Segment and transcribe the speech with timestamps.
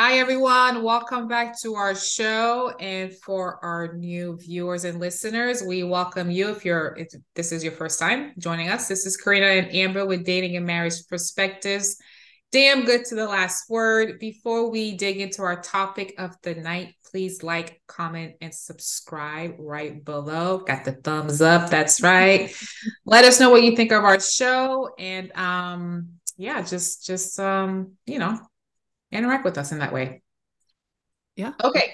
[0.00, 0.84] Hi, everyone.
[0.84, 2.72] Welcome back to our show.
[2.78, 6.50] And for our new viewers and listeners, we welcome you.
[6.50, 10.06] If you're, if this is your first time joining us, this is Karina and Amber
[10.06, 11.96] with Dating and Marriage Perspectives.
[12.52, 14.20] Damn good to the last word.
[14.20, 20.04] Before we dig into our topic of the night, please like, comment, and subscribe right
[20.04, 20.58] below.
[20.58, 21.70] Got the thumbs up.
[21.70, 22.54] That's right.
[23.04, 24.90] Let us know what you think of our show.
[24.96, 28.38] And um, yeah, just just um, you know,
[29.10, 30.22] interact with us in that way.
[31.36, 31.52] Yeah.
[31.62, 31.92] Okay.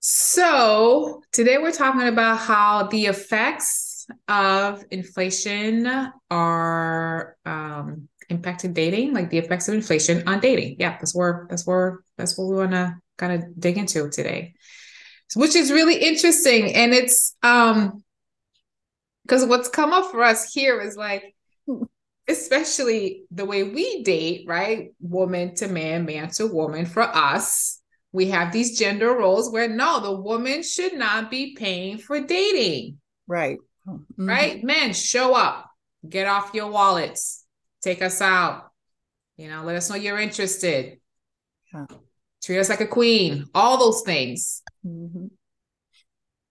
[0.00, 5.86] So today we're talking about how the effects of inflation
[6.30, 10.76] are um, impacting dating, like the effects of inflation on dating.
[10.78, 14.54] Yeah, that's where that's where that's what we want to kind of dig into today,
[15.34, 18.02] which is really interesting, and it's um
[19.22, 21.34] because what's come up for us here is like
[22.28, 24.92] especially the way we date, right?
[25.00, 26.84] Woman to man, man to woman.
[26.84, 27.80] For us,
[28.12, 32.98] we have these gender roles where no, the woman should not be paying for dating.
[33.26, 33.58] Right.
[33.86, 34.28] Mm-hmm.
[34.28, 34.62] Right?
[34.62, 35.70] Men, show up,
[36.06, 37.44] get off your wallets,
[37.82, 38.70] take us out.
[39.36, 40.98] You know, let us know you're interested.
[41.72, 41.86] Yeah.
[42.42, 44.62] Treat us like a queen, all those things.
[44.86, 45.26] Mm-hmm.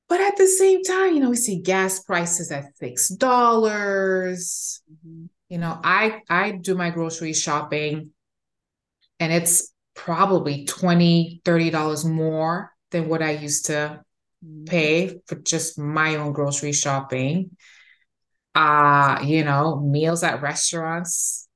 [0.09, 4.81] But at the same time, you know, we see gas prices at six dollars.
[4.91, 8.11] Mm-hmm you know i i do my grocery shopping
[9.19, 13.99] and it's probably 20 30 dollars more than what i used to
[14.45, 14.65] mm-hmm.
[14.65, 17.51] pay for just my own grocery shopping.
[18.55, 21.47] Uh you know meals at restaurants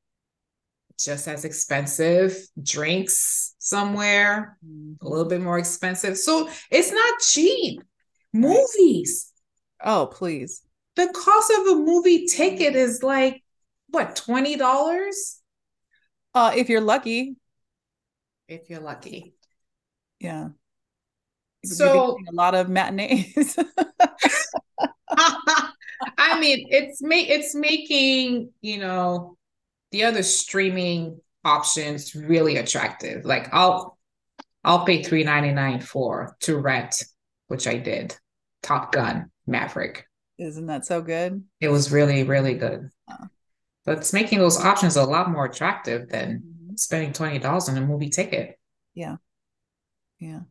[1.00, 2.38] just as expensive.
[2.62, 4.58] Drinks somewhere
[5.02, 6.18] a little bit more expensive.
[6.18, 7.82] So it's not cheap.
[8.34, 9.32] Movies.
[9.84, 10.62] Oh please.
[10.96, 13.41] The cost of a movie ticket is like
[13.92, 15.40] what twenty dollars?
[16.34, 17.36] Uh, if you're lucky.
[18.48, 19.36] If you're lucky.
[20.20, 20.50] Yeah.
[21.64, 23.58] So a lot of matinees.
[26.18, 29.38] I mean, it's ma- it's making you know
[29.92, 33.26] the other streaming options really attractive.
[33.26, 33.98] Like I'll
[34.64, 37.04] I'll pay three ninety nine for to rent,
[37.48, 38.16] which I did.
[38.64, 40.06] Top Gun Maverick.
[40.38, 41.44] Isn't that so good?
[41.60, 42.90] It was really really good.
[43.10, 43.28] Oh
[43.86, 46.76] but it's making those options a lot more attractive than mm-hmm.
[46.76, 48.60] spending $20 on a movie ticket.
[48.94, 49.18] Yeah.
[50.20, 50.42] Yeah.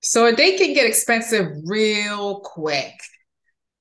[0.00, 2.94] So a date can get expensive real quick.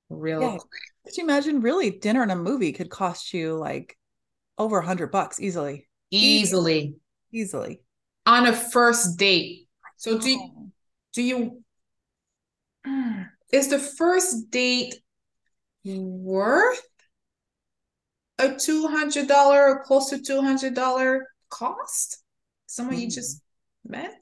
[0.10, 0.58] Real yeah.
[0.58, 0.82] quick.
[1.06, 3.98] Could you imagine really dinner and a movie could cost you like
[4.58, 5.88] over a hundred bucks easily?
[6.12, 6.96] Easily.
[7.32, 7.82] Easily.
[8.26, 9.68] On a first date.
[9.98, 10.72] So do you, oh.
[11.14, 11.64] do you
[13.52, 14.96] is the first date
[15.86, 16.82] worth
[18.40, 22.24] a $200 or close to $200 cost?
[22.66, 23.02] Someone mm.
[23.02, 23.42] you just
[23.86, 24.14] met?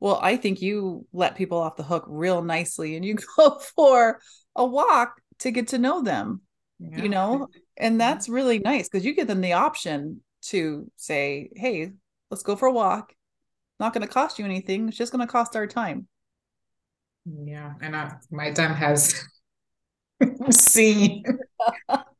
[0.00, 4.20] Well, I think you let people off the hook real nicely and you go for
[4.56, 6.40] a walk to get to know them,
[6.80, 7.02] yeah.
[7.02, 7.48] you know?
[7.76, 11.92] And that's really nice because you give them the option to say, hey,
[12.30, 13.14] let's go for a walk.
[13.78, 14.88] Not going to cost you anything.
[14.88, 16.06] It's just going to cost our time.
[17.24, 17.74] Yeah.
[17.80, 19.24] And I, my time has
[20.50, 21.24] seen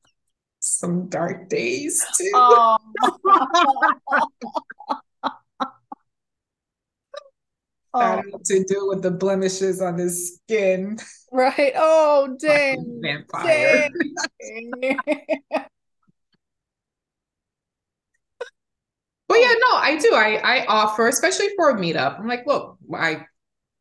[0.62, 2.30] some dark days too.
[2.34, 2.78] Oh.
[7.94, 8.22] oh.
[8.44, 10.98] to do with the blemishes on his skin.
[11.32, 11.72] Right.
[11.74, 13.00] Oh, dang.
[13.02, 13.88] Vampire.
[14.40, 14.98] Dang.
[19.28, 20.14] But yeah, no, I do.
[20.14, 22.20] I I offer, especially for a meetup.
[22.20, 23.24] I'm like, look, I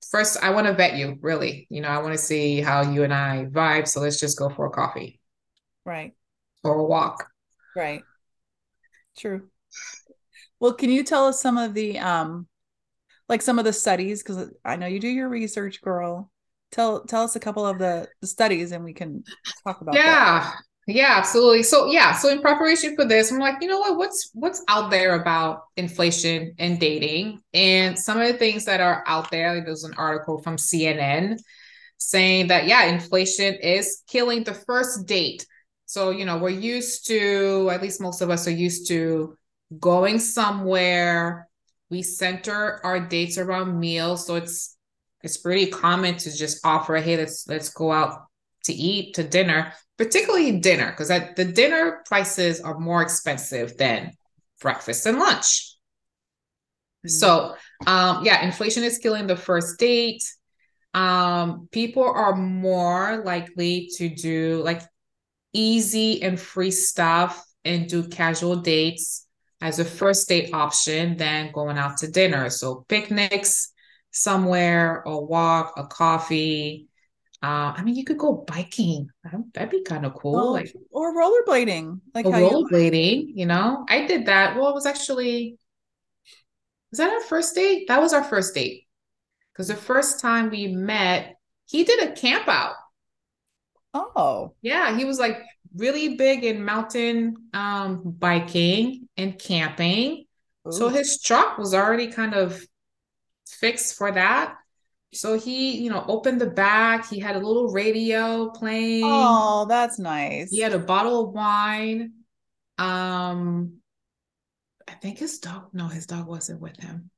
[0.10, 1.68] first I want to vet you, really.
[1.70, 3.86] You know, I want to see how you and I vibe.
[3.88, 5.20] So let's just go for a coffee.
[5.86, 6.16] Right
[6.64, 7.28] or a walk.
[7.76, 8.04] Right.
[9.18, 9.50] True.
[10.60, 12.48] Well, can you tell us some of the um
[13.28, 16.30] like some of the studies because I know you do your research, girl.
[16.72, 19.24] Tell tell us a couple of the, the studies and we can
[19.64, 20.04] talk about Yeah.
[20.04, 20.56] That.
[20.88, 21.64] Yeah, absolutely.
[21.64, 23.98] So yeah, so in preparation for this, I'm like, you know what?
[23.98, 27.40] What's what's out there about inflation and dating?
[27.54, 31.38] And some of the things that are out there, like there's an article from CNN
[31.98, 35.46] saying that yeah, inflation is killing the first date
[35.92, 39.38] so, you know, we're used to, at least most of us are used to
[39.78, 41.50] going somewhere.
[41.90, 44.26] We center our dates around meals.
[44.26, 44.78] So it's
[45.22, 48.22] it's pretty common to just offer, hey, let's let's go out
[48.64, 54.14] to eat to dinner, particularly dinner, because the dinner prices are more expensive than
[54.62, 55.76] breakfast and lunch.
[57.06, 57.10] Mm-hmm.
[57.10, 57.56] So
[57.86, 60.24] um, yeah, inflation is killing the first date.
[60.94, 64.84] Um, people are more likely to do like
[65.54, 69.28] easy and free stuff and do casual dates
[69.62, 72.50] as a first date option than going out to dinner.
[72.50, 73.72] So picnics
[74.12, 76.88] somewhere, a walk, a coffee.
[77.44, 79.10] Uh, I mean, you could go biking.
[79.54, 80.38] That'd be kind of cool.
[80.38, 82.02] Oh, like or rollerblading.
[82.14, 83.86] Like rollerblading, you, you know.
[83.90, 84.56] I did that.
[84.56, 85.58] Well, it was actually
[86.92, 87.88] was that our first date?
[87.88, 88.88] That was our first date.
[89.52, 92.76] Because the first time we met, he did a camp out.
[93.94, 94.54] Oh.
[94.62, 95.42] Yeah, he was like
[95.76, 100.26] really big in mountain um, biking and camping.
[100.68, 100.72] Ooh.
[100.72, 102.62] So his truck was already kind of
[103.48, 104.56] fixed for that.
[105.14, 107.10] So he, you know, opened the back.
[107.10, 109.04] He had a little radio playing.
[109.04, 110.50] Oh, that's nice.
[110.50, 112.14] He had a bottle of wine.
[112.78, 113.82] Um,
[114.88, 117.10] I think his dog, no, his dog wasn't with him.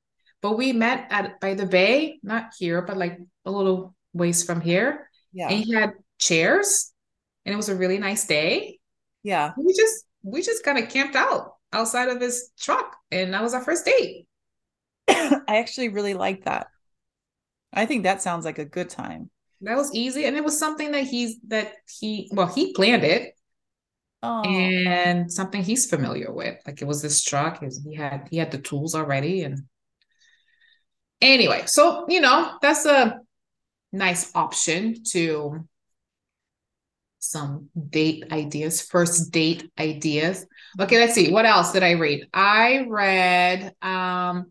[0.41, 4.59] But we met at by the bay, not here, but like a little ways from
[4.59, 5.09] here.
[5.31, 5.49] Yeah.
[5.49, 5.93] And he had
[6.23, 6.91] chairs
[7.45, 8.79] and it was a really nice day.
[9.23, 9.51] Yeah.
[9.57, 13.53] We just we just kind of camped out outside of his truck and that was
[13.53, 14.27] our first date.
[15.07, 16.67] I actually really like that.
[17.73, 19.29] I think that sounds like a good time.
[19.61, 23.33] That was easy and it was something that he's that he well he planned it.
[24.21, 24.41] Oh.
[24.43, 26.57] And something he's familiar with.
[26.65, 27.61] Like it was this truck.
[27.83, 29.63] He had he had the tools already and
[31.21, 33.19] anyway, so you know, that's a
[33.91, 35.67] nice option to
[37.23, 40.45] some date ideas, first date ideas.
[40.79, 41.31] Okay, let's see.
[41.31, 42.27] What else did I read?
[42.33, 44.47] I read um,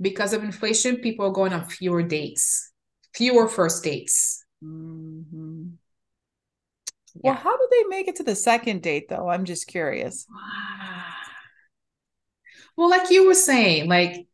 [0.00, 2.72] because of inflation, people are going on fewer dates,
[3.14, 4.42] fewer first dates.
[4.64, 5.64] Mm-hmm.
[7.14, 7.20] Yeah.
[7.22, 9.28] Well, how do they make it to the second date, though?
[9.28, 10.26] I'm just curious.
[12.76, 14.27] Well, like you were saying, like,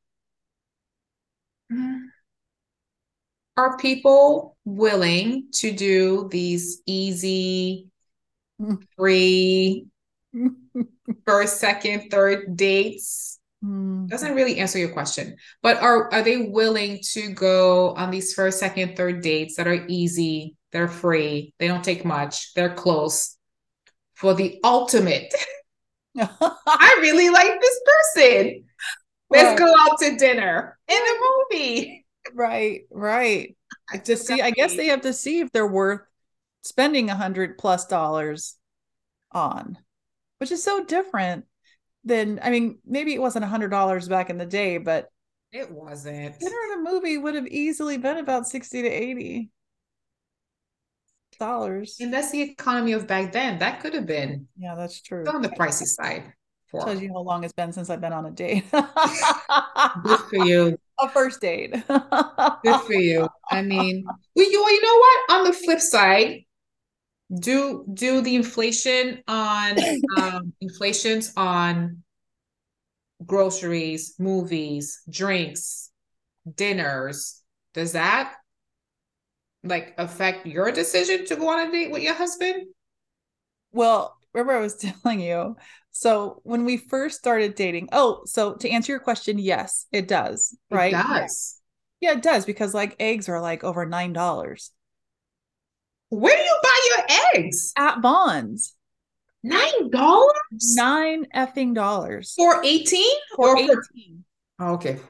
[3.57, 7.89] are people willing to do these easy,
[8.97, 9.87] free,
[11.27, 13.39] first, second, third dates?
[13.65, 14.09] Mm.
[14.09, 18.59] Doesn't really answer your question, but are are they willing to go on these first,
[18.59, 23.37] second, third dates that are easy, they're free, they don't take much, they're close
[24.15, 25.33] for the ultimate?
[26.19, 28.65] I really like this person.
[29.31, 32.04] Let's go out to dinner in a movie
[32.35, 33.57] right right.
[34.05, 36.01] To see i guess they have to see if they're worth
[36.63, 38.57] spending a hundred plus dollars
[39.33, 39.79] on
[40.39, 41.45] which is so different
[42.05, 45.09] than i mean maybe it wasn't a hundred dollars back in the day but
[45.53, 46.39] it wasn't.
[46.41, 49.51] dinner in a movie would have easily been about 60 to 80
[51.39, 51.97] dollars.
[52.01, 53.59] And that's the economy of back then.
[53.59, 54.49] That could have been.
[54.57, 55.25] Yeah that's true.
[55.27, 56.33] On the pricey side
[56.67, 58.65] for tells you how long it's been since i've been on a date.
[58.73, 61.73] Good for you a first date.
[61.73, 63.29] Good for you.
[63.51, 65.39] I mean, well, you, you know what?
[65.39, 66.45] On the flip side,
[67.33, 69.79] do do the inflation on
[70.17, 72.03] um, inflations on
[73.25, 75.91] groceries, movies, drinks,
[76.57, 77.41] dinners.
[77.73, 78.35] Does that
[79.63, 82.67] like affect your decision to go on a date with your husband?
[83.73, 85.57] Well, remember I was telling you.
[85.91, 90.57] So when we first started dating, oh, so to answer your question, yes, it does.
[90.71, 90.93] Right?
[90.93, 91.61] It does.
[92.01, 94.73] Yeah, it does because like eggs are like over nine dollars.
[96.11, 97.73] Where do you buy your eggs?
[97.77, 98.75] At Vons.
[99.43, 100.75] Nine dollars?
[100.77, 102.35] Nine effing dollars.
[102.37, 103.05] For 18?
[103.37, 104.25] For 18.
[104.59, 104.69] For...
[104.71, 105.01] okay.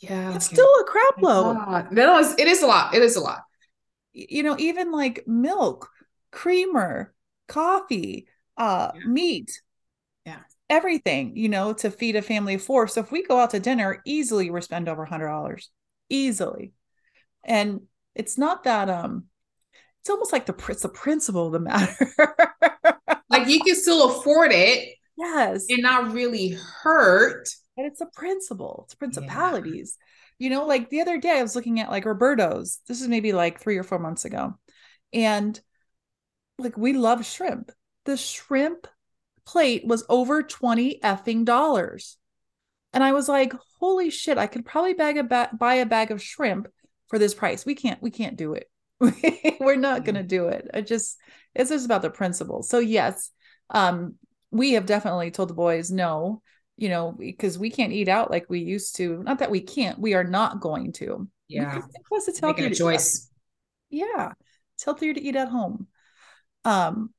[0.00, 0.34] Yeah.
[0.34, 0.56] It's okay.
[0.56, 1.88] still a crap load.
[1.90, 2.94] No, it is a lot.
[2.94, 3.42] It is a lot.
[4.12, 5.90] You know, even like milk,
[6.30, 7.14] creamer,
[7.48, 9.06] coffee, uh yeah.
[9.06, 9.60] meat.
[10.24, 10.40] Yeah.
[10.68, 12.88] Everything you know to feed a family of four.
[12.88, 15.70] So if we go out to dinner easily we spend over a hundred dollars.
[16.08, 16.72] Easily.
[17.44, 17.82] And
[18.14, 19.24] it's not that um
[20.00, 22.12] it's almost like the it's the principle of the matter
[23.28, 25.66] like you can still afford it yes.
[25.68, 26.50] and not really
[26.82, 27.48] hurt.
[27.76, 28.84] And it's a principle.
[28.86, 29.98] It's principalities.
[30.38, 30.44] Yeah.
[30.44, 32.80] you know like the other day i was looking at like roberto's.
[32.88, 34.58] This is maybe like three or four months ago.
[35.12, 35.60] And
[36.58, 37.70] like we love shrimp
[38.06, 38.86] the shrimp
[39.44, 42.16] plate was over 20 effing dollars.
[42.92, 46.10] And I was like, holy shit, I could probably bag a ba- buy a bag
[46.10, 46.68] of shrimp
[47.08, 47.66] for this price.
[47.66, 48.70] We can't, we can't do it.
[49.60, 50.70] We're not going to do it.
[50.72, 51.18] I just,
[51.54, 52.62] it's just about the principle.
[52.62, 53.30] So yes,
[53.70, 54.14] um,
[54.50, 56.42] we have definitely told the boys no,
[56.76, 59.22] you know, because we can't eat out like we used to.
[59.22, 61.28] Not that we can't, we are not going to.
[61.48, 61.82] Yeah.
[62.08, 62.64] Plus it's healthier.
[62.64, 63.30] Making a choice.
[63.90, 64.32] Yeah.
[64.74, 65.86] It's healthier to eat at home.
[66.64, 67.10] Um,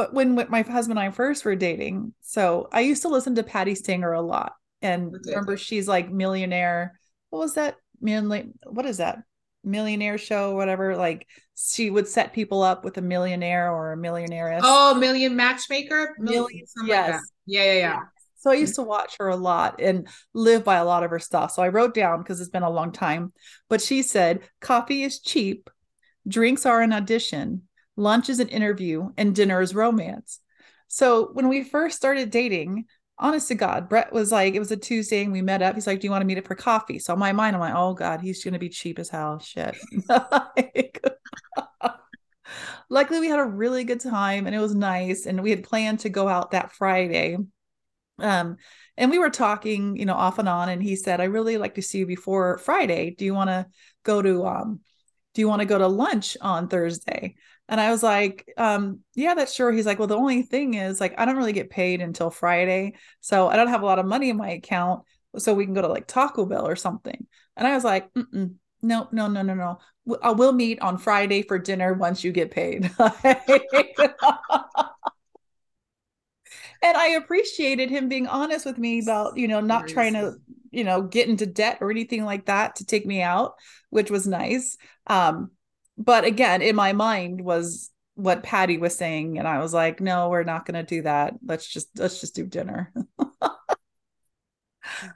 [0.00, 3.42] but when, my husband and I first were dating, so I used to listen to
[3.42, 4.54] Patti Stanger a lot.
[4.80, 6.98] And remember, she's like millionaire.
[7.28, 7.76] What was that?
[8.00, 9.18] Million, what is that?
[9.62, 10.96] Millionaire show, whatever.
[10.96, 14.58] Like she would set people up with a millionaire or a millionaire.
[14.62, 16.16] Oh, million matchmaker?
[16.18, 17.12] Million, yes.
[17.12, 17.98] Like yeah, yeah, yeah.
[18.38, 21.18] So I used to watch her a lot and live by a lot of her
[21.18, 21.52] stuff.
[21.52, 23.34] So I wrote down because it's been a long time.
[23.68, 25.68] But she said, coffee is cheap,
[26.26, 27.68] drinks are an audition,
[28.00, 30.40] lunch is an interview, and dinner is romance.
[30.88, 32.86] So when we first started dating,
[33.18, 35.74] honest to God, Brett was like, it was a Tuesday and we met up.
[35.74, 36.98] He's like, Do you want to meet up for coffee?
[36.98, 39.38] So in my mind, I'm like, Oh God, he's going to be cheap as hell.
[39.38, 39.76] Shit.
[42.90, 45.26] Luckily, we had a really good time and it was nice.
[45.26, 47.36] And we had planned to go out that Friday
[48.20, 48.56] um,
[48.96, 51.74] and we were talking, you know, off and on, and he said, "I really like
[51.76, 53.14] to see you before Friday.
[53.16, 53.66] Do you want to
[54.04, 54.80] go to um,
[55.34, 57.36] do you want to go to lunch on Thursday?"
[57.70, 61.00] And I was like, um, "Yeah, that's sure." He's like, "Well, the only thing is,
[61.00, 64.06] like, I don't really get paid until Friday, so I don't have a lot of
[64.06, 65.04] money in my account,
[65.38, 68.56] so we can go to like Taco Bell or something." And I was like, Mm-mm,
[68.82, 69.78] "No, no, no, no, no.
[70.22, 72.90] I will meet on Friday for dinner once you get paid."
[76.82, 80.34] and I appreciated him being honest with me about, you know, not trying to,
[80.70, 83.54] you know, get into debt or anything like that to take me out,
[83.90, 84.76] which was nice.
[85.06, 85.50] Um,
[86.00, 90.30] but again, in my mind was what Patti was saying, and I was like, no,
[90.30, 91.34] we're not gonna do that.
[91.44, 92.92] Let's just let's just do dinner.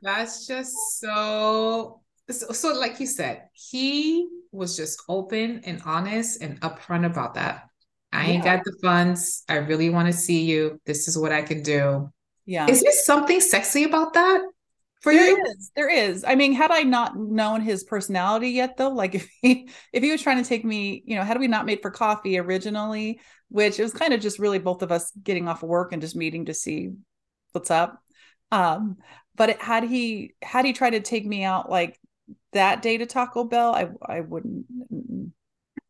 [0.02, 6.60] That's just so, so so like you said, he was just open and honest and
[6.60, 7.64] upfront about that.
[8.12, 9.42] I ain't got the funds.
[9.48, 10.80] I really want to see you.
[10.86, 12.12] This is what I can do.
[12.46, 12.70] Yeah.
[12.70, 14.42] Is there something sexy about that
[15.04, 15.44] for there you?
[15.46, 16.25] Is, there is.
[16.25, 20.11] I mean, had I not known his personality yet, though, like if he if he
[20.11, 23.20] was trying to take me, you know, had we not made for coffee originally,
[23.50, 26.00] which it was kind of just really both of us getting off of work and
[26.00, 26.90] just meeting to see
[27.52, 28.02] what's up.
[28.50, 28.96] Um,
[29.37, 32.00] but it, had he had he tried to take me out like
[32.54, 34.64] that day to Taco Bell, I I wouldn't.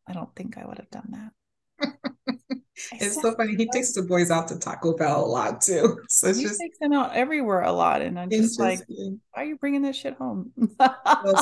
[0.07, 1.31] I don't think I would have done that.
[2.93, 3.55] it's so funny.
[3.55, 5.99] He takes the boys out to Taco Bell a lot too.
[6.09, 9.45] So he just takes them out everywhere a lot, and I'm just like, why are
[9.45, 10.51] you bringing this shit home?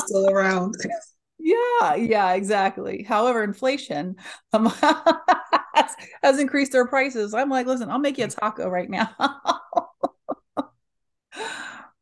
[0.06, 0.74] still around.
[1.36, 3.02] Yeah, yeah, exactly.
[3.02, 4.16] However, inflation
[4.54, 7.34] um, has, has increased their prices.
[7.34, 9.10] I'm like, listen, I'll make you a taco right now.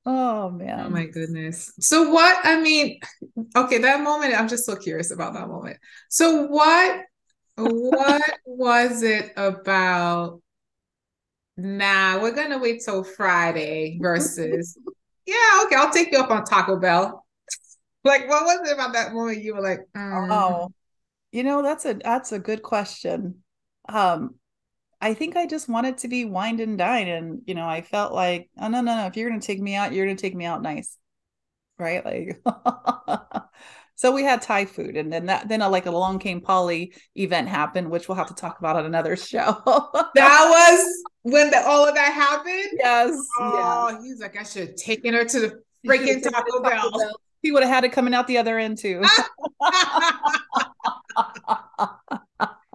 [0.06, 0.86] oh man.
[0.86, 1.72] Oh my goodness.
[1.80, 2.38] So what?
[2.44, 3.00] I mean,
[3.56, 4.38] okay, that moment.
[4.38, 5.78] I'm just so curious about that moment.
[6.08, 7.00] So what
[7.56, 10.40] what was it about?
[11.56, 14.76] Nah, we're gonna wait till Friday versus
[15.26, 17.24] yeah, okay, I'll take you up on Taco Bell.
[18.04, 20.28] like, what was it about that moment you were like, mm.
[20.30, 20.72] oh,
[21.30, 23.42] you know, that's a that's a good question.
[23.88, 24.36] Um,
[25.00, 28.12] I think I just wanted to be wined and dine, and you know, I felt
[28.12, 30.44] like, oh no, no, no, if you're gonna take me out, you're gonna take me
[30.44, 30.96] out nice,
[31.78, 32.04] right?
[32.04, 32.42] Like
[33.94, 36.94] So we had Thai food, and then that then a, like a Along Came Polly
[37.14, 39.60] event happened, which we'll have to talk about on another show.
[39.64, 42.78] that was when the, all of that happened.
[42.78, 43.16] Yes.
[43.38, 44.02] Oh, yeah.
[44.02, 46.90] he's like, I should have taken her to the freaking Taco, Bell.
[47.42, 49.00] He would have had it coming out the other end too.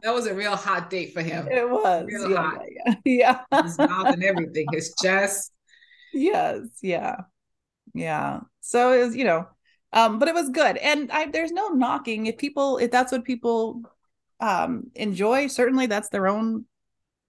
[0.04, 1.48] that was a real hot date for him.
[1.50, 2.62] It was real yeah, hot.
[3.06, 3.42] Yeah.
[3.52, 3.64] yeah.
[3.64, 4.66] His mouth and everything.
[4.72, 5.54] His chest.
[6.14, 6.68] Yes.
[6.82, 7.22] Yeah.
[7.94, 8.42] Yeah.
[8.60, 9.48] So it was, you know,
[9.94, 10.78] um, but it was good.
[10.78, 13.82] And I, there's no knocking if people, if that's what people
[14.40, 16.66] um, enjoy, certainly that's their own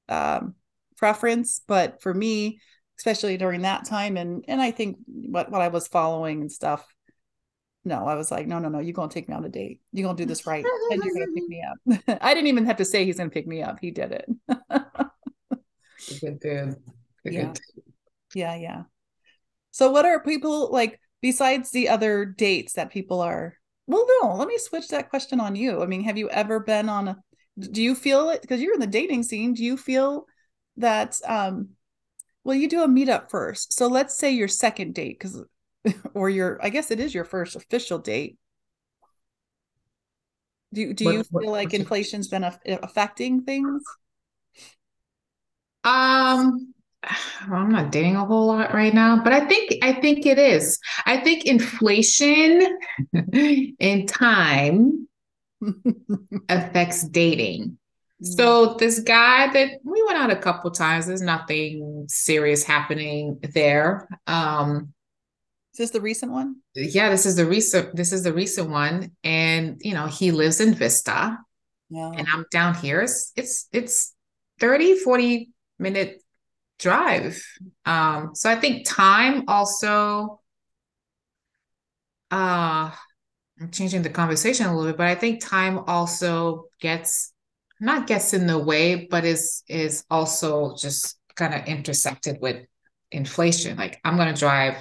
[0.08, 0.54] um,
[0.96, 1.60] preference.
[1.66, 2.60] But for me,
[2.98, 6.84] especially during that time, and and I think what what I was following and stuff,
[7.84, 9.80] no, I was like, no, no, no, you're gonna take me on a date.
[9.92, 12.18] You're gonna do this right, and you're gonna pick me up.
[12.22, 13.78] I didn't even have to say he's gonna pick me up.
[13.80, 14.26] He did it.
[16.20, 16.76] good dude.
[17.24, 17.52] Good yeah.
[18.34, 18.82] yeah, yeah.
[19.70, 21.00] So, what are people like?
[21.20, 23.54] Besides the other dates that people are
[23.86, 25.82] well no let me switch that question on you.
[25.82, 27.16] I mean have you ever been on a
[27.58, 30.26] do you feel it because you're in the dating scene do you feel
[30.76, 31.70] that um
[32.44, 33.72] well you do a meetup first.
[33.72, 35.42] So let's say your second date because
[36.14, 38.38] or your i guess it is your first official date.
[40.72, 43.82] Do, do you what, feel like inflation's been affecting things?
[45.82, 46.74] Um
[47.50, 50.78] I'm not dating a whole lot right now, but I think I think it is.
[51.06, 52.78] I think inflation
[53.32, 55.08] in time
[56.48, 57.78] affects dating.
[58.20, 58.78] So mm.
[58.78, 64.08] this guy that we went out a couple times, there's nothing serious happening there.
[64.26, 64.92] Um
[65.74, 66.56] is this the recent one?
[66.74, 69.12] Yeah, this is the recent this is the recent one.
[69.22, 71.38] And you know, he lives in Vista.
[71.90, 72.10] Yeah.
[72.10, 73.00] And I'm down here.
[73.02, 74.14] It's it's it's
[74.60, 76.22] 30, 40 minute
[76.78, 77.42] drive.
[77.84, 80.40] Um, so I think time also
[82.30, 82.90] uh
[83.60, 87.32] I'm changing the conversation a little bit, but I think time also gets
[87.80, 92.64] not gets in the way, but is is also just kind of intersected with
[93.10, 93.76] inflation.
[93.76, 94.76] Like I'm gonna drive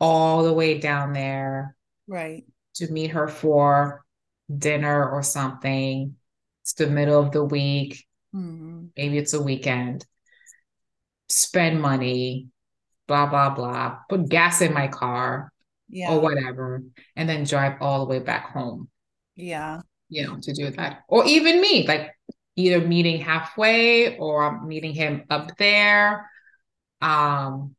[0.00, 2.44] all the way down there right
[2.74, 4.04] to meet her for
[4.54, 6.16] dinner or something.
[6.62, 8.04] It's the middle of the week.
[8.34, 8.86] Mm-hmm.
[8.96, 10.04] Maybe it's a weekend.
[11.30, 12.48] Spend money,
[13.06, 13.98] blah, blah, blah.
[14.08, 15.52] Put gas in my car
[15.88, 16.12] yeah.
[16.12, 16.82] or whatever,
[17.16, 18.88] and then drive all the way back home.
[19.36, 19.80] Yeah.
[20.08, 21.04] You know, to do that.
[21.08, 22.10] Or even me, like
[22.56, 26.28] either meeting halfway or I'm meeting him up there.
[27.00, 27.74] Um,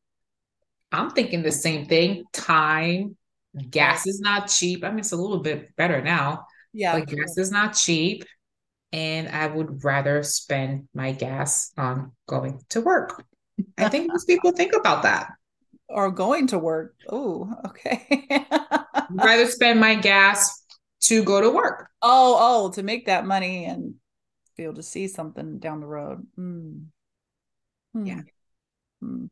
[0.91, 2.23] I'm thinking the same thing.
[2.33, 3.15] Time,
[3.69, 4.83] gas is not cheap.
[4.83, 6.45] I mean, it's a little bit better now.
[6.73, 6.99] Yeah.
[6.99, 8.23] But gas is not cheap.
[8.93, 13.23] And I would rather spend my gas on going to work.
[13.77, 15.31] I think most people think about that.
[15.89, 16.95] Or going to work.
[17.09, 18.25] Oh, okay.
[19.11, 20.63] rather spend my gas
[21.01, 21.89] to go to work.
[22.01, 23.95] Oh, oh, to make that money and
[24.55, 26.25] be able to see something down the road.
[26.37, 26.85] Mm.
[27.93, 28.05] Hmm.
[28.05, 28.21] Yeah.
[29.03, 29.29] Mm.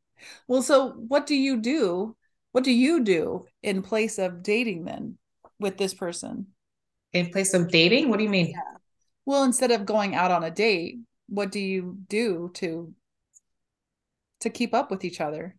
[0.47, 2.15] Well, so what do you do?
[2.51, 5.17] What do you do in place of dating then
[5.59, 6.47] with this person?
[7.13, 8.09] In place of dating?
[8.09, 8.47] What do you mean?
[8.47, 8.77] Yeah.
[9.25, 12.93] Well, instead of going out on a date, what do you do to
[14.41, 15.55] to keep up with each other?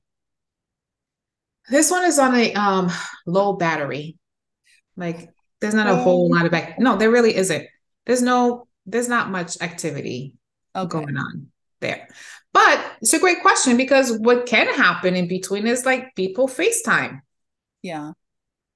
[1.68, 2.90] This one is on a um
[3.26, 4.16] low battery.
[4.96, 6.78] Like there's not a whole lot of back.
[6.78, 7.66] No, there really isn't.
[8.06, 10.34] There's no there's not much activity
[10.74, 10.88] okay.
[10.88, 11.48] going on
[11.80, 12.08] there.
[12.52, 17.20] But it's a great question because what can happen in between is like people FaceTime.
[17.82, 18.12] Yeah.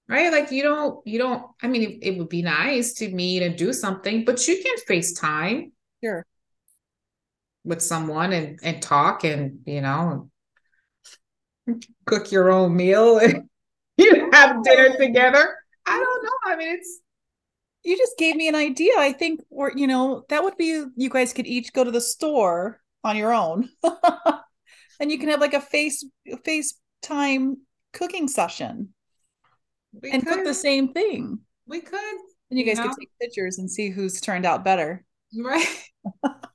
[0.09, 0.31] Right.
[0.31, 3.57] Like you don't, you don't, I mean, it, it would be nice to meet and
[3.57, 5.73] do something, but you can FaceTime.
[6.03, 6.25] Sure.
[7.65, 10.31] With someone and, and talk and, you know,
[12.07, 13.49] cook your own meal and
[13.97, 15.57] you have dinner together.
[15.87, 16.53] I don't know.
[16.53, 17.01] I mean, it's
[17.85, 18.93] you just gave me an idea.
[18.97, 22.01] I think, or you know, that would be you guys could each go to the
[22.01, 23.69] store on your own,
[25.01, 27.57] and you can have like a face FaceTime
[27.93, 28.95] cooking session,
[30.03, 30.37] we and could.
[30.37, 31.39] cook the same thing.
[31.67, 32.17] We could,
[32.51, 32.91] and you guys you know?
[32.91, 35.05] could take pictures and see who's turned out better,
[35.37, 35.67] right?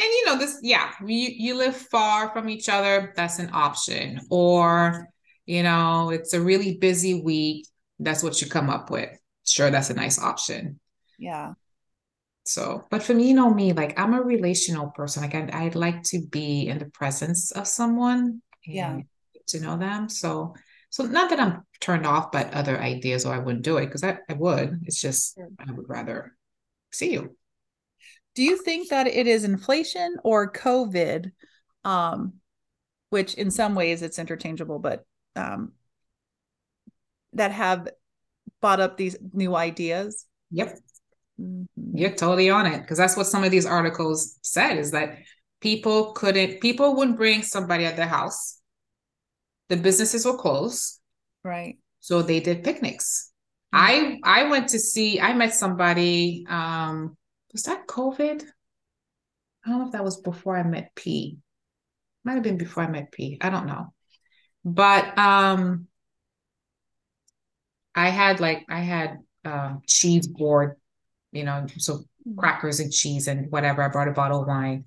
[0.00, 0.92] and you know this, yeah.
[1.04, 3.12] You you live far from each other.
[3.16, 5.08] That's an option, or
[5.46, 7.66] you know, it's a really busy week.
[7.98, 9.10] That's what you come up with
[9.48, 10.78] sure that's a nice option.
[11.18, 11.52] Yeah.
[12.44, 15.22] So, but for me, you know me, like I'm a relational person.
[15.22, 18.42] Like I, I'd like to be in the presence of someone.
[18.64, 19.00] yeah.
[19.48, 20.10] To know them.
[20.10, 20.54] So,
[20.90, 24.04] so not that I'm turned off by other ideas or I wouldn't do it because
[24.04, 24.80] I, I would.
[24.84, 25.48] It's just sure.
[25.58, 26.36] I would rather
[26.92, 27.34] see you.
[28.38, 31.32] Do you think that it is inflation or COVID,
[31.82, 32.34] um,
[33.10, 35.72] which in some ways it's interchangeable, but um,
[37.32, 37.88] that have
[38.60, 40.24] bought up these new ideas.
[40.52, 40.78] Yep.
[41.40, 41.96] Mm-hmm.
[41.96, 42.80] You're totally on it.
[42.80, 45.18] Because that's what some of these articles said is that
[45.60, 48.60] people couldn't, people wouldn't bring somebody at their house.
[49.68, 51.00] The businesses were closed.
[51.42, 51.78] Right.
[51.98, 53.32] So they did picnics.
[53.74, 54.22] Mm-hmm.
[54.24, 57.16] I I went to see, I met somebody, um,
[57.52, 58.42] was that COVID?
[59.64, 61.38] I don't know if that was before I met P.
[62.24, 63.38] Might have been before I met P.
[63.40, 63.92] I don't know.
[64.64, 65.88] But um
[67.94, 70.76] I had like I had um, cheese board,
[71.32, 72.38] you know, so mm-hmm.
[72.38, 73.82] crackers and cheese and whatever.
[73.82, 74.84] I brought a bottle of wine.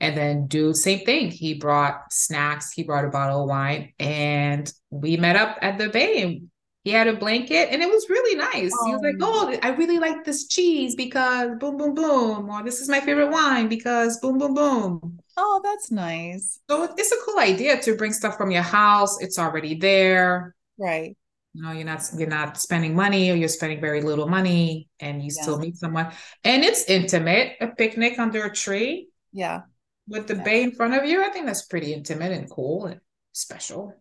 [0.00, 1.30] And then dude, same thing.
[1.30, 5.88] He brought snacks, he brought a bottle of wine, and we met up at the
[5.88, 6.50] bay and
[6.84, 8.72] he had a blanket and it was really nice.
[8.74, 8.86] Oh.
[8.86, 12.48] He was like, Oh, oh I really like this cheese because boom, boom, boom.
[12.48, 15.18] Or this is my favorite wine because boom, boom, boom.
[15.36, 16.60] Oh, that's nice.
[16.68, 19.20] So it's a cool idea to bring stuff from your house.
[19.20, 20.54] It's already there.
[20.78, 21.16] Right
[21.54, 25.22] you know you're not you're not spending money or you're spending very little money and
[25.22, 25.42] you yeah.
[25.42, 26.10] still meet someone
[26.44, 29.60] and it's intimate a picnic under a tree yeah
[30.08, 30.44] with the yeah.
[30.44, 33.94] bay in front of you i think that's pretty intimate and cool and special.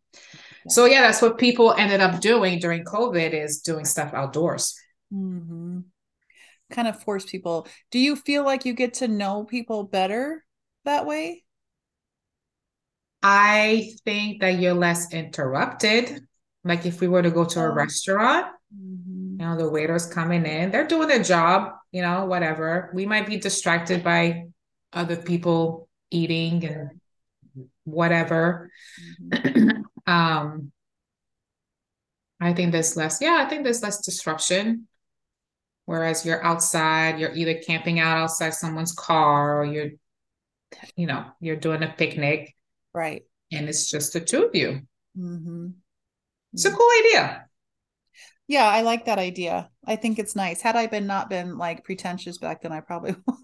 [0.68, 4.76] So yeah that's what people ended up doing during covid is doing stuff outdoors
[5.14, 5.80] mm-hmm.
[6.72, 10.44] kind of force people do you feel like you get to know people better
[10.86, 11.44] that way
[13.24, 16.22] i think that you're less interrupted
[16.64, 17.74] like if we were to go to a oh.
[17.74, 19.40] restaurant, mm-hmm.
[19.40, 22.92] you know, the waiters coming in, they're doing their job, you know, whatever.
[22.94, 24.46] We might be distracted by
[24.94, 27.02] other people eating and
[27.84, 28.72] whatever.
[29.30, 29.82] Mm-hmm.
[30.08, 30.72] um
[32.42, 34.88] I think there's less, yeah, I think there's less disruption.
[35.86, 39.92] Whereas you're outside, you're either camping out outside someone's car or you're,
[40.96, 42.56] you know, you're doing a picnic.
[42.94, 43.24] Right.
[43.52, 44.82] And it's just the two of you.
[45.18, 45.68] Mm-hmm.
[46.54, 47.46] It's a cool idea.
[48.48, 49.70] Yeah, I like that idea.
[49.86, 50.62] I think it's nice.
[50.62, 53.16] Had I been not been like pretentious back then, I probably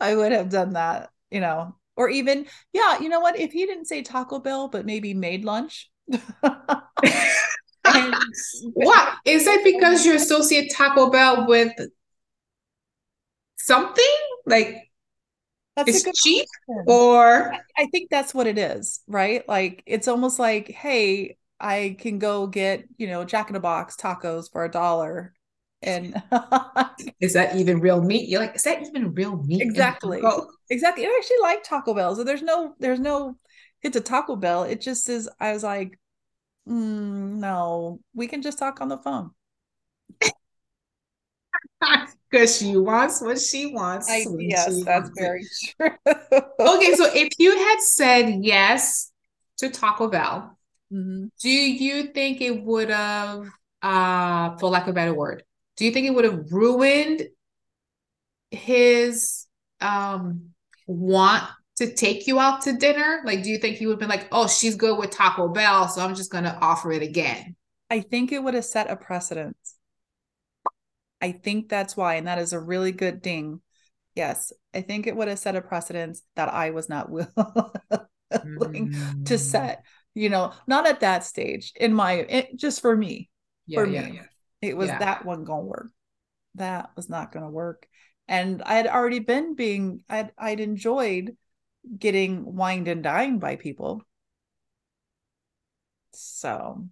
[0.00, 1.76] I would have done that, you know.
[1.96, 3.38] Or even yeah you know what?
[3.38, 5.90] If he didn't say taco bell but maybe made lunch.
[7.86, 8.14] And,
[8.72, 11.70] what is it because you associate taco bell with
[13.58, 14.04] something?
[14.46, 14.88] Like
[15.76, 16.84] that's it's cheap question.
[16.86, 19.46] or I think that's what it is right?
[19.46, 23.96] Like it's almost like hey i can go get you know jack in a box
[23.96, 25.32] tacos for a dollar
[25.84, 26.22] and
[27.20, 28.28] is that even real meat?
[28.28, 29.62] You're like, is that even real meat?
[29.62, 30.22] Exactly.
[30.70, 31.06] Exactly.
[31.06, 32.16] I actually like Taco Bell.
[32.16, 33.36] So there's no, there's no
[33.80, 34.64] hit to Taco Bell.
[34.64, 35.98] It just is, I was like,
[36.68, 39.30] mm, no, we can just talk on the phone.
[42.30, 44.10] Because she wants what she wants.
[44.10, 45.90] I, yes, that's very true.
[46.06, 49.12] okay, so if you had said yes
[49.58, 50.58] to Taco Bell,
[50.92, 51.26] mm-hmm.
[51.40, 53.46] do you think it would have,
[53.82, 55.44] uh, for lack of a better word,
[55.76, 57.22] do you think it would have ruined
[58.50, 59.46] his
[59.80, 60.50] um
[60.86, 61.44] want
[61.76, 63.22] to take you out to dinner?
[63.24, 65.88] Like, do you think he would have been like, oh, she's good with Taco Bell,
[65.88, 67.56] so I'm just gonna offer it again?
[67.90, 69.56] I think it would have set a precedent.
[71.20, 73.60] I think that's why, and that is a really good ding.
[74.14, 77.26] Yes, I think it would have set a precedent that I was not willing
[78.30, 79.26] mm.
[79.26, 79.84] to set.
[80.14, 81.72] You know, not at that stage.
[81.74, 83.30] In my, it, just for me,
[83.66, 84.16] yeah, for yeah, me.
[84.16, 84.26] Yeah.
[84.68, 84.98] It was yeah.
[84.98, 85.90] that one gonna work.
[86.56, 87.86] That was not gonna work.
[88.28, 91.36] And I had already been being I'd I'd enjoyed
[91.98, 94.02] getting wined and dined by people.
[96.12, 96.86] So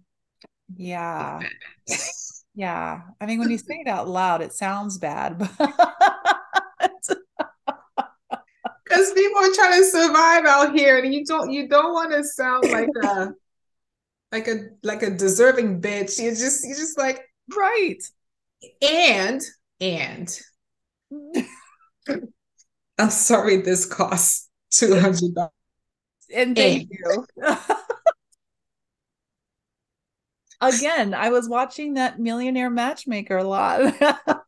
[0.75, 1.39] yeah.
[2.55, 3.01] yeah.
[3.19, 5.57] I mean when you say it out loud, it sounds bad, but
[8.83, 12.23] because people are trying to survive out here and you don't you don't want to
[12.23, 13.33] sound like a
[14.31, 17.21] like a like a deserving bitch you just you just like
[17.55, 18.01] Right.
[18.81, 19.41] And,
[19.79, 20.39] and,
[22.97, 25.49] I'm sorry, this costs $200.
[26.33, 26.89] And thank and.
[26.89, 27.25] you.
[30.61, 33.81] Again, I was watching that Millionaire Matchmaker a lot.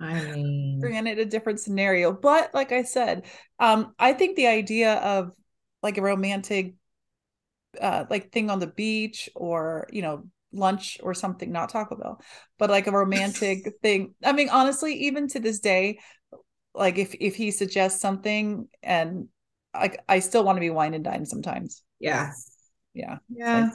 [0.00, 2.10] I mean, it a different scenario.
[2.10, 3.26] But like I said,
[3.60, 5.32] um, I think the idea of
[5.82, 6.74] like a romantic
[7.80, 12.20] uh like thing on the beach or you know lunch or something, not Taco Bell,
[12.58, 14.14] but like a romantic thing.
[14.24, 15.98] I mean, honestly, even to this day,
[16.74, 19.28] like if if he suggests something and
[19.74, 21.82] I I still want to be wine and dine sometimes.
[21.98, 22.32] Yeah.
[22.94, 23.18] Yeah.
[23.28, 23.70] Yeah.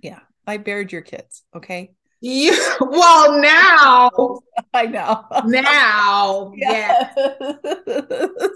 [0.00, 0.20] yeah.
[0.46, 1.42] I buried your kids.
[1.54, 1.92] Okay.
[2.20, 2.56] Yeah.
[2.80, 4.10] Well, now
[4.74, 5.24] I know.
[5.44, 7.12] Now, yeah.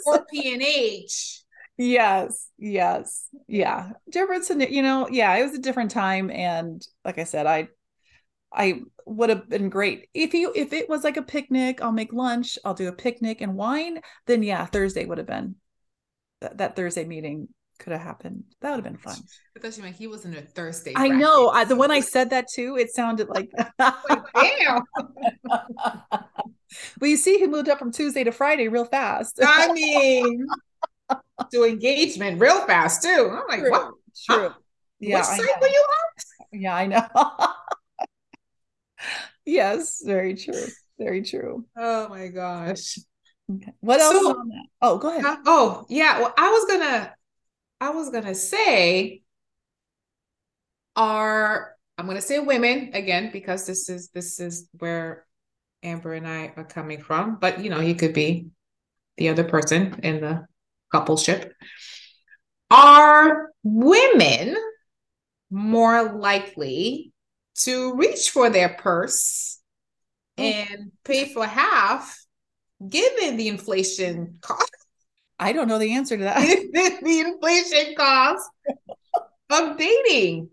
[0.06, 1.42] Or P and H.
[1.82, 3.92] Yes, yes, yeah.
[4.10, 7.68] different you know, yeah, it was a different time, and like I said, I,
[8.52, 11.80] I would have been great if you if it was like a picnic.
[11.80, 12.58] I'll make lunch.
[12.66, 14.02] I'll do a picnic and wine.
[14.26, 15.54] Then yeah, Thursday would have been
[16.42, 18.44] that, that Thursday meeting could have happened.
[18.60, 19.16] That would have been fun.
[19.54, 20.92] But that's he wasn't a Thursday.
[20.94, 21.48] I know.
[21.48, 24.82] I, the when I said that too, it sounded like like, damn.
[27.00, 29.38] well, you see, he moved up from Tuesday to Friday real fast.
[29.42, 30.46] I mean,
[31.52, 33.30] to engagement real fast too.
[33.32, 33.90] I'm like, true, what?
[34.26, 34.48] True.
[34.48, 34.54] Huh?
[35.00, 35.22] Yeah.
[35.22, 35.86] Site were you
[36.52, 36.60] on?
[36.60, 37.06] Yeah, I know.
[39.46, 40.66] yes, very true.
[40.98, 41.64] Very true.
[41.76, 42.98] Oh my gosh.
[43.50, 43.72] Okay.
[43.80, 44.42] What else so,
[44.82, 45.24] Oh, go ahead.
[45.24, 46.20] Uh, oh, yeah.
[46.20, 47.14] Well, I was gonna
[47.80, 49.22] I was gonna say
[50.96, 55.26] are I'm gonna say women again because this is this is where
[55.82, 58.48] Amber and I are coming from, but you know, you could be
[59.16, 60.46] the other person in the
[60.92, 61.50] coupleship.
[62.70, 64.56] Are women
[65.50, 67.12] more likely
[67.56, 69.60] to reach for their purse
[70.38, 70.42] oh.
[70.42, 72.18] and pay for half
[72.86, 74.70] given the inflation cost?
[75.38, 76.40] I don't know the answer to that.
[77.02, 78.48] the inflation cost
[79.50, 80.50] of dating.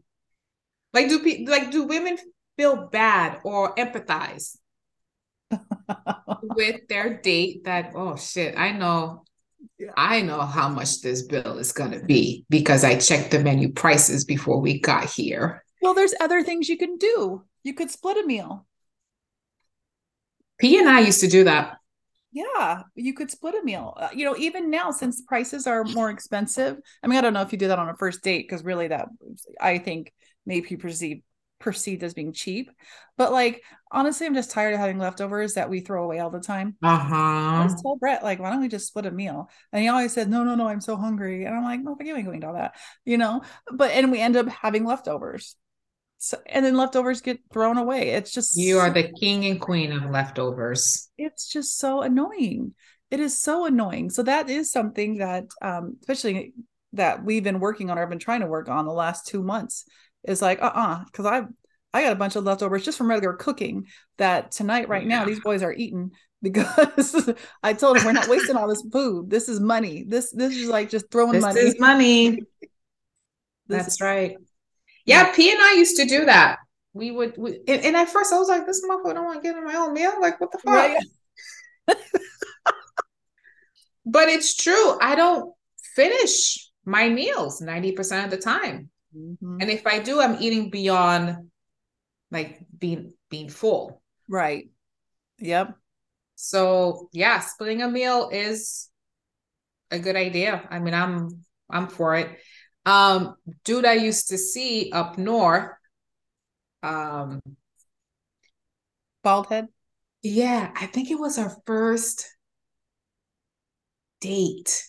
[0.93, 2.17] Like do pe- like do women
[2.58, 4.58] feel bad or empathize
[6.41, 9.23] with their date that oh shit, I know.
[9.96, 13.72] I know how much this bill is going to be because I checked the menu
[13.72, 15.63] prices before we got here.
[15.82, 17.43] Well, there's other things you can do.
[17.63, 18.65] You could split a meal.
[20.60, 21.78] P and I used to do that.
[22.32, 23.93] Yeah, you could split a meal.
[23.98, 26.78] Uh, you know, even now since prices are more expensive.
[27.02, 28.89] I mean, I don't know if you do that on a first date because really
[28.89, 29.08] that
[29.62, 30.12] I think
[30.46, 31.22] maybe perceived
[31.60, 32.72] perceived as being cheap.
[33.17, 36.39] But like honestly, I'm just tired of having leftovers that we throw away all the
[36.39, 36.76] time.
[36.84, 37.15] Uh-huh.
[37.15, 39.50] I just told Brett, like, why don't we just split a meal?
[39.72, 41.46] And he always said, No, no, no, I'm so hungry.
[41.46, 43.41] And I'm like, no, you ain't going to all that, you know.
[43.72, 45.56] But and we end up having leftovers.
[46.20, 48.10] So and then leftovers get thrown away.
[48.10, 51.10] It's just you are the king and queen of leftovers.
[51.17, 52.74] It's just so annoying.
[53.12, 54.10] it is so annoying.
[54.10, 56.54] So that is something that, um, especially
[56.93, 59.43] that we've been working on or I've been trying to work on the last two
[59.43, 59.86] months
[60.23, 61.47] is like, uh-uh, because I've
[61.93, 65.39] I got a bunch of leftovers just from regular cooking that tonight, right now, these
[65.39, 69.30] boys are eating because I told them we're not wasting all this food.
[69.30, 70.06] This is money.
[70.08, 71.62] This this is like just throwing this money.
[71.62, 72.39] This is money.
[73.67, 74.38] That's is- right.
[75.06, 76.58] Yeah, P and I used to do that.
[76.93, 79.47] We would, we, and, and, at first I was like, "This motherfucker don't want to
[79.47, 80.73] get in my own meal." Like, what the fuck?
[80.73, 80.97] Right.
[84.06, 84.97] but it's true.
[84.99, 85.53] I don't
[85.95, 89.58] finish my meals ninety percent of the time, mm-hmm.
[89.62, 91.49] and if I do, I'm eating beyond
[92.32, 94.01] like being being full.
[94.27, 94.69] Right.
[95.39, 95.75] Yep.
[96.36, 98.89] So yeah, splitting a meal is
[99.91, 100.67] a good idea.
[100.69, 102.38] I mean, I'm I'm for it.
[102.86, 105.71] Um, dude I used to see up north.
[106.84, 107.41] Um
[109.23, 109.67] bald head.
[110.21, 112.27] Yeah, I think it was our first
[114.19, 114.84] date.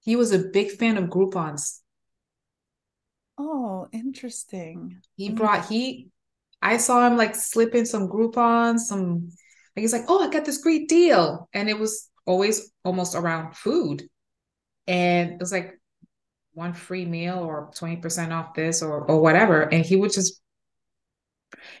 [0.00, 1.80] He was a big fan of Groupons.
[3.38, 5.00] Oh, interesting.
[5.16, 5.36] He mm-hmm.
[5.36, 6.08] brought he
[6.62, 9.28] I saw him like slipping some Groupon, some
[9.76, 11.48] like he's like, oh, I got this great deal.
[11.52, 14.08] And it was always almost around food.
[14.86, 15.78] And it was like
[16.54, 19.62] one free meal or 20% off this or or whatever.
[19.62, 20.40] And he would just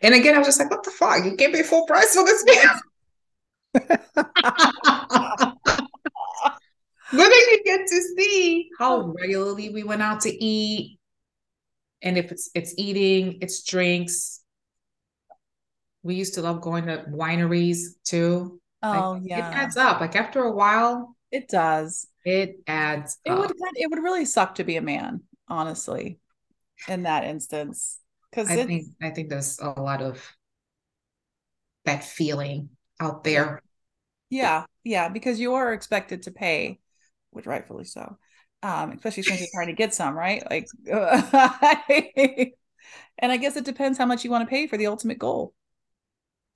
[0.02, 1.24] and again, I was just like, what the fuck?
[1.24, 2.70] You gave me full price for this meal.
[7.12, 10.98] but then you get to see how regularly we went out to eat.
[12.02, 14.42] And if it's it's eating, it's drinks,
[16.02, 18.60] we used to love going to wineries too.
[18.82, 20.00] Oh like, yeah, it adds up.
[20.00, 22.06] Like after a while, it does.
[22.24, 23.18] It adds.
[23.24, 23.38] It up.
[23.38, 23.52] would.
[23.76, 26.18] It would really suck to be a man, honestly,
[26.88, 27.98] in that instance.
[28.30, 30.22] Because I think I think there's a lot of
[31.84, 33.62] that feeling out there.
[34.28, 36.80] Yeah, yeah, because you are expected to pay,
[37.30, 38.18] which rightfully so.
[38.62, 40.42] Um, especially since you're trying to get some, right?
[40.50, 40.66] Like,
[43.18, 45.54] and I guess it depends how much you want to pay for the ultimate goal.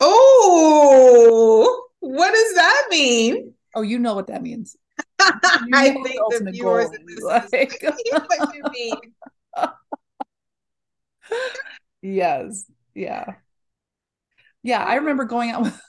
[0.00, 3.54] Oh, what does that mean?
[3.74, 4.76] Oh, you know what that means.
[5.20, 6.88] I think the, the viewers
[7.22, 7.82] like...
[8.28, 8.96] what you mean.
[12.02, 12.64] yes.
[12.94, 13.34] Yeah.
[14.62, 14.82] Yeah.
[14.82, 15.80] I remember going out with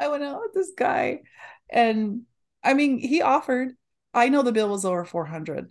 [0.00, 1.20] I went out with this guy
[1.70, 2.22] and
[2.62, 3.72] I mean he offered.
[4.12, 5.70] I know the bill was over 400.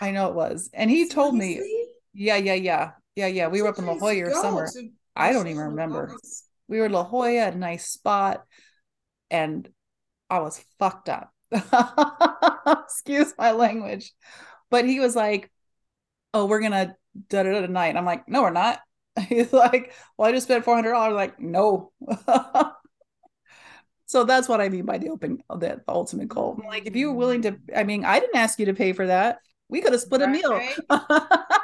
[0.00, 0.70] I know it was.
[0.72, 1.14] And he Seriously?
[1.14, 2.90] told me, yeah, yeah, yeah.
[3.16, 3.48] Yeah, yeah.
[3.48, 4.68] We were up in La Jolla summer.
[4.68, 6.14] To I don't even remember.
[6.68, 8.44] We were in La Jolla, a nice spot,
[9.30, 9.68] and
[10.30, 11.32] I was fucked up.
[12.84, 14.12] Excuse my language.
[14.70, 15.50] But he was like,
[16.34, 16.94] Oh, we're gonna
[17.28, 17.96] da da da tonight.
[17.96, 18.80] I'm like, No, we're not.
[19.28, 21.14] He's like, Well, I just spent four hundred dollars.
[21.14, 21.90] Like, no.
[24.08, 26.58] so that's what I mean by the open the, ultimate goal.
[26.66, 29.06] Like, if you were willing to, I mean, I didn't ask you to pay for
[29.06, 29.38] that.
[29.68, 30.28] We could have split right.
[30.28, 31.38] a meal.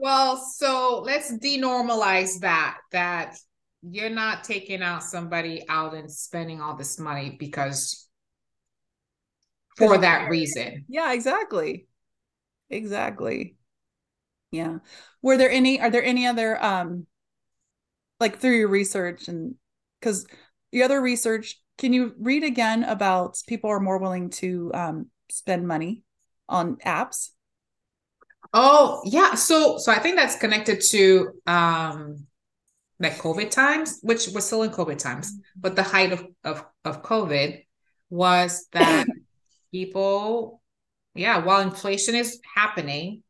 [0.00, 3.36] Well, so let's denormalize that that
[3.82, 8.08] you're not taking out somebody out and spending all this money because
[9.76, 10.84] for that reason.
[10.88, 11.86] Yeah, exactly.
[12.70, 13.56] Exactly.
[14.50, 14.78] Yeah.
[15.22, 17.06] Were there any are there any other um
[18.20, 19.54] like through your research and
[20.00, 20.26] cuz
[20.70, 25.66] the other research can you read again about people are more willing to um spend
[25.66, 26.02] money
[26.48, 27.30] on apps?
[28.52, 29.34] Oh, yeah.
[29.34, 32.26] So so I think that's connected to um
[33.00, 37.02] like COVID times, which we're still in COVID times, but the height of of, of
[37.02, 37.62] COVID
[38.10, 39.06] was that
[39.70, 40.60] people,
[41.14, 43.22] yeah, while inflation is happening,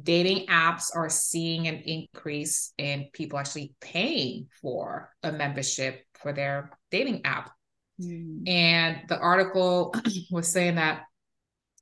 [0.00, 6.70] dating apps are seeing an increase in people actually paying for a membership for their
[6.90, 7.53] dating app.
[8.00, 8.48] Mm.
[8.48, 9.94] And the article
[10.30, 11.02] was saying that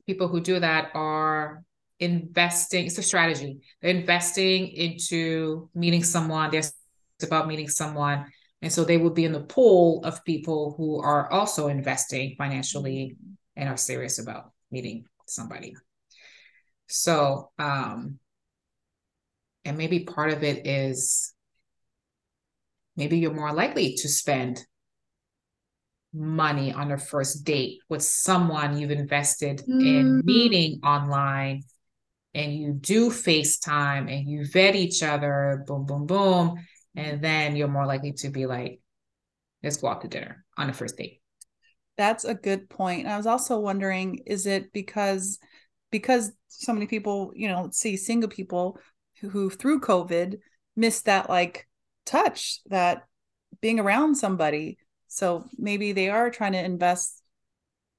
[0.07, 1.65] people who do that are
[2.01, 3.61] investing it's a strategy.
[3.81, 6.63] They're investing into meeting someone they're
[7.23, 8.27] about meeting someone
[8.61, 13.17] and so they would be in the pool of people who are also investing financially
[13.55, 15.77] and are serious about meeting somebody.
[16.89, 18.19] So um
[19.65, 21.33] and maybe part of it is
[22.97, 24.67] maybe you're more likely to spend
[26.13, 29.81] money on a first date with someone you've invested mm.
[29.81, 31.63] in meeting online
[32.35, 36.55] and you do FaceTime and you vet each other, boom, boom, boom.
[36.97, 38.81] And then you're more likely to be like,
[39.63, 41.21] let's go out to dinner on a first date.
[41.97, 43.05] That's a good point.
[43.05, 45.39] And I was also wondering, is it because
[45.91, 48.79] because so many people, you know, see single people
[49.21, 50.39] who, who through COVID
[50.75, 51.69] missed that like
[52.07, 53.03] touch, that
[53.61, 54.79] being around somebody.
[55.13, 57.23] So maybe they are trying to invest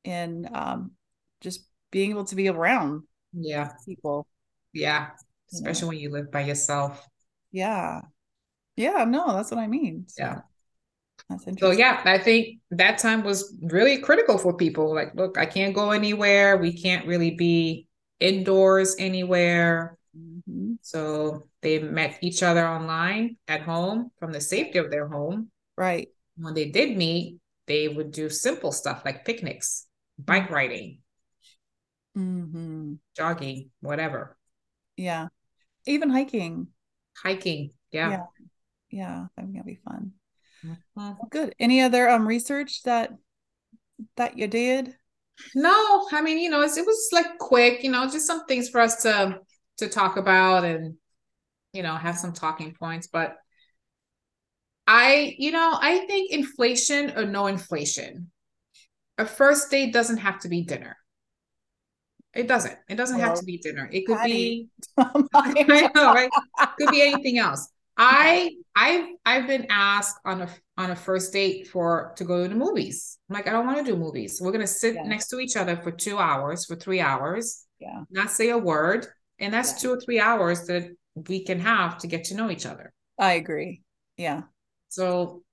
[0.04, 0.94] in um,
[1.42, 4.26] just being able to be around yeah people.
[4.74, 5.12] Yeah.
[5.52, 7.08] Especially when you live by yourself.
[7.52, 8.02] Yeah.
[8.76, 10.06] Yeah, no, that's what I mean.
[10.08, 10.42] So yeah.
[11.30, 11.74] That's interesting.
[11.74, 14.96] So yeah, I think that time was really critical for people.
[14.96, 16.58] Like, look, I can't go anywhere.
[16.58, 17.88] We can't really be
[18.20, 20.00] indoors anywhere.
[20.18, 20.74] Mm-hmm.
[20.82, 25.52] So they met each other online at home from the safety of their home.
[25.78, 26.10] Right.
[26.36, 29.86] When they did meet, they would do simple stuff like picnics,
[30.18, 30.54] bike mm-hmm.
[30.54, 30.98] riding,
[32.18, 32.94] mm-hmm.
[33.16, 34.38] jogging, whatever.
[34.98, 35.28] Yeah.
[35.86, 36.68] Even hiking.
[37.22, 37.72] Hiking.
[37.92, 38.10] Yeah.
[38.10, 38.24] Yeah.
[38.92, 39.26] Yeah.
[39.38, 40.12] I think that'd be fun.
[40.66, 41.12] Mm-hmm.
[41.30, 41.56] Good.
[41.60, 43.12] Any other um research that
[44.18, 44.96] that you did?
[45.56, 48.80] No, I mean, you know, it was like quick, you know, just some things for
[48.80, 49.40] us to
[49.78, 50.96] to talk about and
[51.74, 53.36] you know, have some talking points, but
[54.86, 58.32] I, you know, I think inflation or no inflation,
[59.18, 60.98] a first date doesn't have to be dinner.
[62.34, 62.76] It doesn't.
[62.90, 63.88] It doesn't have to be dinner.
[63.92, 64.34] It could Patti.
[64.34, 66.30] be oh I know, right?
[66.60, 67.70] It could be anything else.
[67.96, 72.50] I I've I've been asked on a on a first date for to go to
[72.50, 73.20] the movies.
[73.30, 74.40] I'm like, I don't want to do movies.
[74.42, 75.04] We're gonna sit yeah.
[75.04, 79.06] next to each other for two hours, for three hours, yeah, not say a word.
[79.40, 79.78] And that's yeah.
[79.78, 82.94] two or three hours that we can have to get to know each other.
[83.20, 83.84] I agree.
[84.18, 84.44] Yeah.
[84.94, 85.44] So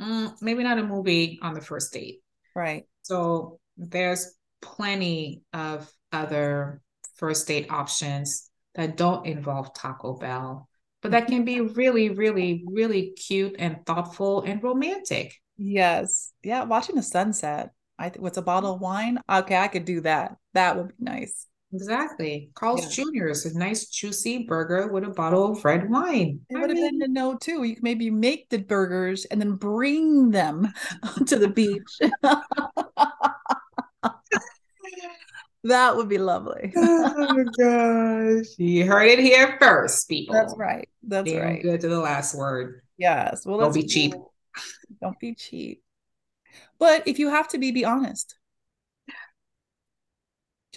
[0.00, 2.20] mm, maybe not a movie on the first date.
[2.54, 2.84] Right.
[3.02, 6.82] So there's plenty of other
[7.16, 10.68] first date options that don't involve Taco Bell
[11.00, 15.34] but that can be really, really, really cute and thoughtful and romantic.
[15.56, 16.32] Yes.
[16.42, 16.64] Yeah.
[16.64, 17.72] Watching the sunset.
[17.98, 19.20] I think what's a bottle of wine?
[19.28, 20.36] Okay, I could do that.
[20.54, 21.46] That would be nice.
[21.72, 22.50] Exactly.
[22.54, 23.04] Carl's yeah.
[23.04, 23.26] Jr.
[23.28, 26.40] is a nice juicy burger with a bottle of red wine.
[26.48, 27.62] It would have been to know too.
[27.64, 30.72] You can maybe make the burgers and then bring them
[31.26, 31.98] to the beach.
[35.64, 36.72] That would be lovely.
[36.76, 38.46] oh my gosh.
[38.58, 40.34] You heard it here first, people.
[40.34, 40.88] That's right.
[41.02, 41.62] That's Damn right.
[41.62, 42.82] Good to the last word.
[42.96, 43.44] Yes.
[43.44, 44.14] Well, don't be cheap.
[45.02, 45.82] Don't be cheap.
[46.78, 48.36] But if you have to be, be honest.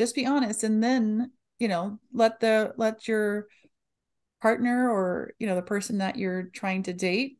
[0.02, 0.64] Just be honest.
[0.64, 3.46] And then, you know, let the let your
[4.42, 7.38] partner or you know the person that you're trying to date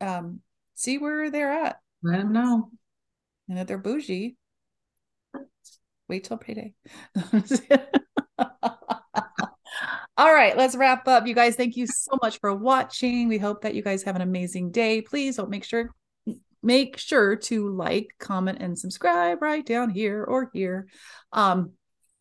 [0.00, 0.40] um
[0.74, 1.76] see where they're at.
[2.02, 2.70] Let them know.
[3.50, 4.38] And if they're bougie,
[6.08, 6.72] wait till payday.
[10.16, 11.26] All right, let's wrap up.
[11.26, 13.28] You guys, thank you so much for watching.
[13.28, 15.02] We hope that you guys have an amazing day.
[15.02, 15.90] Please don't make sure
[16.62, 20.88] make sure to like, comment, and subscribe right down here or here.
[21.32, 21.72] Um,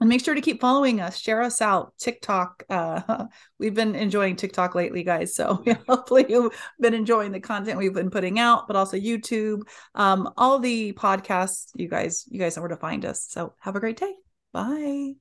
[0.01, 1.19] and make sure to keep following us.
[1.19, 1.93] Share us out.
[1.99, 3.25] Tiktok uh,
[3.59, 5.35] we've been enjoying tiktok lately guys.
[5.35, 9.61] So hopefully you've been enjoying the content we've been putting out but also youtube
[9.93, 11.67] um, all the podcasts.
[11.75, 13.27] You guys you guys know where to find us.
[13.29, 14.13] So have a great day.
[14.51, 15.13] Bye